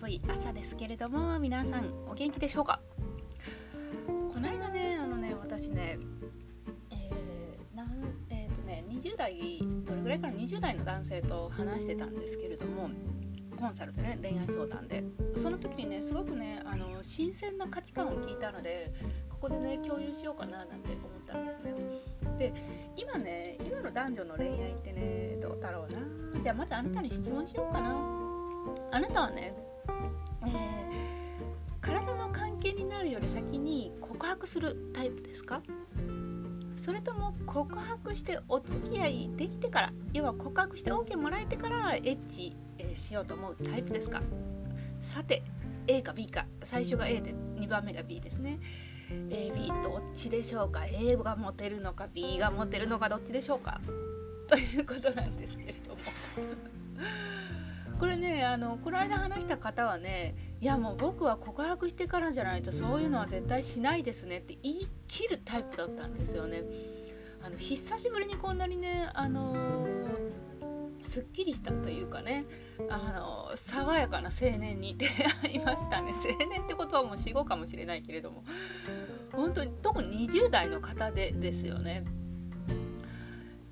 [0.00, 2.80] 寒い朝ですけれども皆さんお元気でしょうか？
[4.06, 5.98] この間ねあのね私ね
[6.90, 7.84] えー、
[8.28, 12.90] えー、とね20代どれぐらいから20代の男性と話してたんですけれども
[13.56, 15.04] コンサルでね恋愛相談で。
[15.40, 18.92] その時にねすごくねあの新鮮な価値観を聞いたので
[19.30, 21.72] ここでね共有しようかななんて思ったんですね。
[22.36, 22.52] で
[22.96, 26.42] 今ね今の男女の恋愛ってねどうだろうな？
[26.42, 27.94] じゃあまずあなたに質問しようかな。
[28.90, 29.54] あなたはね、
[30.46, 35.62] えー、体の関係になるより先に告白するタイプですか？
[36.76, 44.20] それとも告白してお付き合いできてから要は告白して OK もらえてからエッチ、えー、しようと思うタイプですか？
[45.00, 45.42] さて
[45.86, 46.46] A か B か。
[46.62, 48.58] 最初が A で2番目が B ですね。
[49.10, 53.08] AB どっちでしょうか？A がモテるのか？B がモテるのか？
[53.08, 53.80] どっちでしょうか？
[54.48, 56.00] ということなんですけれども。
[57.98, 66.62] これねあのこの間話した方はねいやもう僕は告白してからじゃないとそういうのは絶対しないですねって言い切るタイプだったんですよね。
[67.42, 69.86] あの久しぶりにこんなにねあの
[71.04, 72.46] すっきりしたというかね
[72.88, 75.06] あの爽やかな青年に 出
[75.42, 76.12] 会いましたね。
[76.14, 78.44] 青年ってことはもう死後かもしれないけれども。
[79.32, 82.04] 本当に特に20代の方でですよね。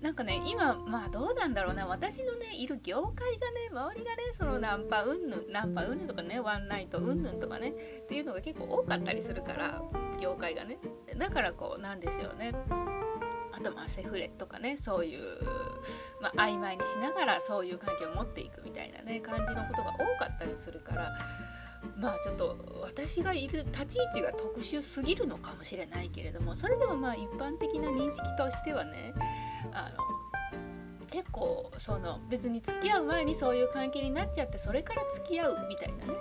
[0.00, 9.82] なんかね今まあどうなんだろうな私のねいる業界がね周りがねそのナンパうんぬんナンパうんぬんとかねワンナイトうんぬんとかねっていうのが結構多かったりするから
[10.20, 10.78] 業界がね。
[11.16, 12.52] だからこうなんですよね。
[13.52, 15.20] あとまあセフレとかねそういう、
[16.20, 21.18] まあ、曖昧にしながらそういう関係を持っていくみたいなね感じのことが多かったりするから
[21.96, 29.12] まあちょっと私がいる立ち位置が特殊すぎるのかもしれないけれどもそれでもまあ一般的な認識としてはね
[29.72, 36.12] あの結構その別に付き合う前にそういう関係になっちゃってそれから付き合うみたいなね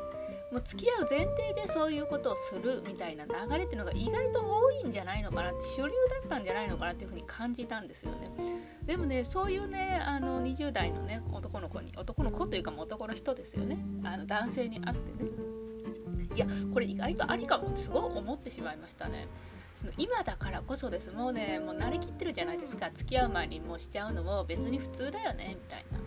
[0.51, 8.29] もう付き合う前提でそういうことをするみたいな流れっていうのが意外と多いんじゃないのかなって主流だったんじゃないのかなっていうふうに感じたんですよね。
[8.85, 13.77] でもねそういうねあの20代のね男の子に男の子というかも男の人ですよね。
[14.05, 15.31] あの男性に会ってね。
[16.33, 17.67] いやこれ意外とありかも。
[17.67, 19.27] ってすごい思ってしまいましたね。
[19.79, 21.11] その今だからこそです。
[21.11, 22.89] もうねもう慣れきってるじゃないですか。
[22.93, 25.99] 付き合う前にもうしちゃうのも別に普通だよねみたいな、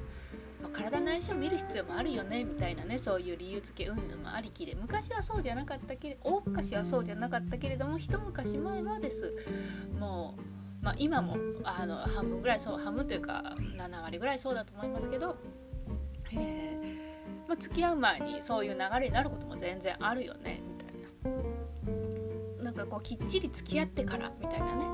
[0.62, 2.98] まあ、体の相性見る必要もあるよねみたいなね。
[2.98, 4.74] そういう理由付け云々もありきで。
[4.74, 9.34] 昔はそうじゃなかったけれ大昔はそうじゃなかったけれども一昔前はです。
[9.98, 10.34] も
[10.82, 15.36] う、まあ、今もあの半分ぐらいそう半分というか7割ぐらいそうだと思いますけど、
[16.32, 17.10] えー。
[17.50, 21.59] まあ、付き合う前にそういう流れになることも全然あるよねみたいな。
[22.80, 24.84] かこうきっちり付き合ってからみたいなね。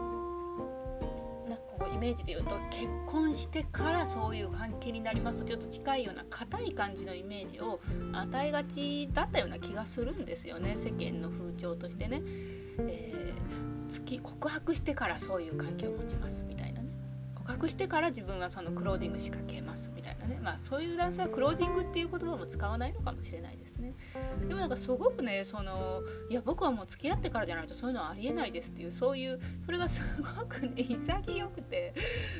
[1.48, 7.80] なんかこうイメージで言うと結婚してからそういう関係になりますとちょっと近いような硬い感じのイメージを
[8.12, 10.76] 与えがちだったような気がするんですよね。
[10.76, 12.22] 世間の風潮としてね。
[12.88, 16.75] えー、告白してからそういう関係を持ちますみたいな。
[17.46, 20.40] 告白してから自分はそのクロージング仕掛けますみたいなね。
[20.42, 23.94] まあそういう男性はクロージングっていう言葉も使わないのかもしれないですね。
[24.48, 31.94] でもなんかすごくねそのいや僕はもう付き合ってからじゃないとそういうのはありえないですっていうそういうそれがすごくね 潔くて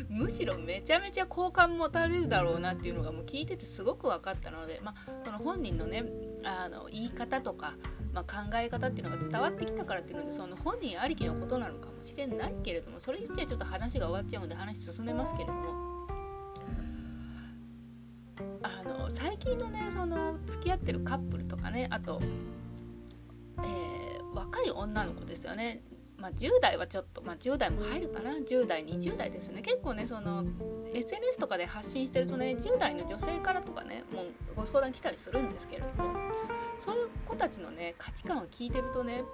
[0.09, 6.05] むしろめちゃめちゃ好感持たれるだろうなっていうのがもう聞いててすごく分かったのでまあその本人のね
[6.45, 7.77] あの言い方とか
[8.17, 15.87] まあ、考え方っていうのが伝わってきたからっていうのでその本人ありきのことなのかもしれないけれどもそれ言っちゃちょっと話が終わっちゃうので話進めますけれども。
[18.63, 22.21] あの最近のねその付き合ってるカップルとかねあと、
[23.63, 25.83] えー、若い女の子ですよね。
[26.19, 28.33] まあ、10代はちょっと、まあ、10代も入るかな。
[28.33, 29.63] 10代20代ですよね。
[29.63, 30.45] 結構ねその
[30.95, 36.56] SNS とかで発信してるとね10代の女性からとかねもうご相談来たりするんですけれども。
[36.79, 39.25] そういう子たちのね価値観を聞いてるとね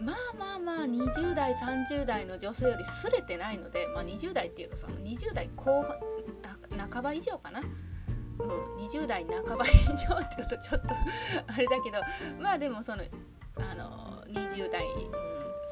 [0.00, 10.88] まあまあまあ20代30代の女性よりすれてないので、まあ、20代っていうかその20代後半半ば以上かな、うん、20代半ば以上って言うとちょっと
[11.52, 11.98] あれだけど
[12.38, 13.02] まあでもその
[13.56, 14.84] あの20代、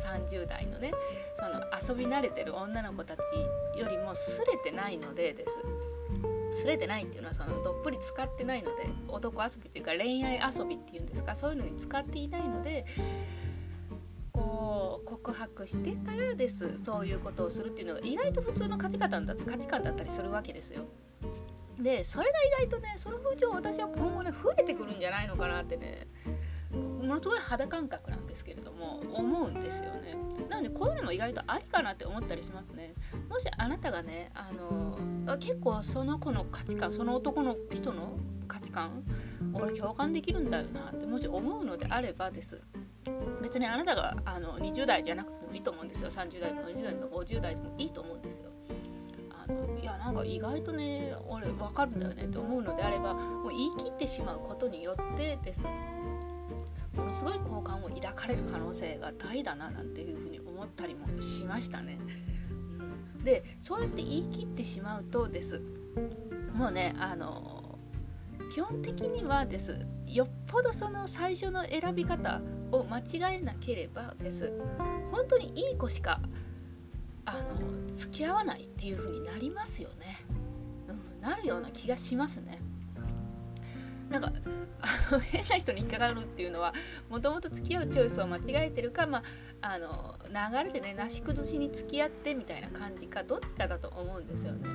[0.03, 0.93] 30代のね
[1.37, 3.21] その遊び慣れてる女の子たち
[3.79, 5.94] よりもすれてないのでです。
[6.55, 12.85] 擦れてないっていうのはそのどっぷり使ってないので男遊びというか恋愛遊びっていうんですかそういうのに使っていないので
[14.33, 20.83] こう告白してからですそういうことをするっていうのが意外と普通の価値観だ価値観だったりするわけですよ。
[21.79, 22.31] でそれが
[22.63, 26.07] 意外とねその風潮私は今後ね増えてくるんじゃないのかなってね
[27.05, 30.17] ものすごい肌感覚なんですけれども思うんですよね。
[30.49, 32.95] なのでこういうのも意外とありかなって思ったりしますね。
[33.29, 34.99] もしあなたがねあの
[35.39, 38.17] 結構その子の価値観その男の人の
[38.47, 39.05] 価値観
[39.53, 42.61] 俺共感できるんだよなってもし思うのであればです。
[43.43, 46.11] 別にあなたがあの20代じゃなくてもいいと思うんですよ。
[46.11, 48.51] 30代でも40代でも50代でもいいと思うんですよ。
[49.31, 55.67] あのいやなんか意外とね俺分かるんだよねって思うのであればもう言い切ってしまうことによってです。
[56.97, 61.99] ものすごい好感を抱かれる可能性が大だななんていうふうに思ったりもしましたね。
[63.17, 65.63] うん、でそうやって言い切ってしまうとです。
[66.53, 67.79] もうねあの
[68.53, 69.87] 基本的にはです。
[70.07, 74.53] よっぽどその最初の選び方を間違えなければです。
[75.11, 76.21] 本当にいい子しか
[77.25, 80.27] あの付き合わないっていう風になりますよね、
[80.89, 82.61] うん、なるような気がしますね。
[84.15, 84.33] なんか
[85.31, 86.73] 変な人に引っかかるっていうのは
[87.09, 89.23] もともと付き合うチョイスを間違えてるか、ま
[89.63, 94.69] あ、あの流れでねなし崩しに付き合ってみたいな感じかどっちかだと思うんですよね。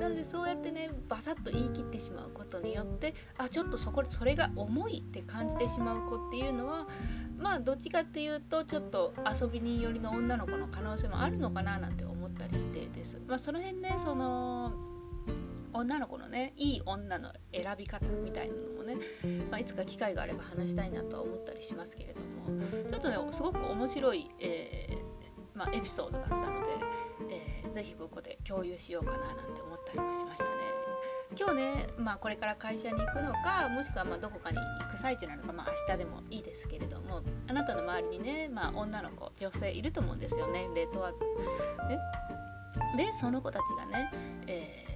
[0.00, 6.86] なのでそうやってねバサッと言い切ってしまうことによってあちょっとそこそれが重いって感じてしまう子っていうのは
[7.36, 13.20] まあどっちかっていうとちょっと遊びによりの女の子の可能性もあるのかななんて思ったりしてです。
[13.26, 14.87] まあ、その辺ねその
[15.78, 18.96] 女の子のねいい女の選び方みたいなのもね、
[19.48, 26.66] まあ、いつか機会があれば話したいなとは思ったりしますけれどもちょっとねすごく面白い、えー、まあ、エピソードだったので、
[27.62, 30.50] えー、ぜひここで共有しようかななんて思ったりもしましたね。
[31.38, 41.22] 今日ね、まあ、これから会社に行くのかもしくはまどこかに行く最中なのか、まあ、明日でもいいですけれどもあなたの周りにね、まあ、女の子女性いると思うんですよ年齢問わず。
[41.86, 41.98] ね、
[42.96, 44.10] でその子たちがね、
[44.46, 44.87] えー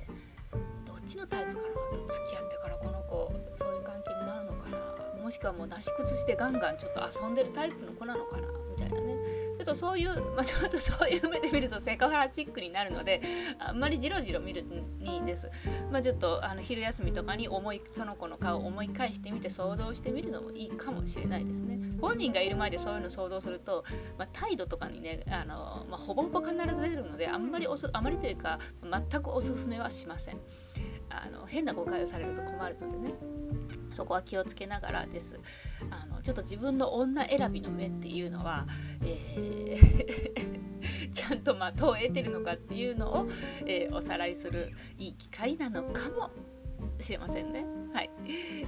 [1.13, 7.35] ちのタイプかなと付き合ってからこの子そういう関係になるのかなもしくはもうなし崩してガンガンちょっと遊ん。
[7.35, 9.15] でるタイプの子なのかなみたいなね
[9.57, 13.23] ちょっとそういう、まあ、ちょっとそういう目で見るとセクハラチックになるので
[13.59, 13.79] あん。
[13.79, 14.65] まりじろじろ見る
[14.99, 15.49] にです、
[15.91, 23.85] まあ、ちょっとあの昼休みとかに思いその子の顔を思い返してみて想像してみるのもいいかもしれないですね本人がいる前でそういうの想像すると、
[24.19, 27.51] まあ、態度とかにねあの、まあ、ほぼほぼ必ず出るのであん。
[27.51, 30.39] まりおすあまりというか全くおすすめはしません。
[31.13, 33.15] あの変な誤解をされると困るのでね
[33.93, 35.39] そこは気をつけながらです
[35.91, 38.67] あのちょっと自分の女選びの目っていうのは、
[39.03, 43.29] えー、 ちゃんと的を得てるのかっていうのを、
[43.67, 46.31] えー、おさらいするいい機会なのかも
[46.99, 47.65] しれませんね。
[47.93, 48.11] はい、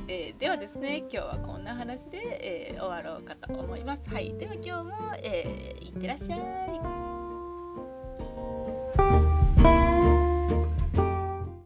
[0.09, 2.19] えー、ではですね今日はこんな話で、
[2.73, 4.09] え終わろうかと思います。
[4.11, 7.14] はい、では今日も、えー、いってらっしゃい。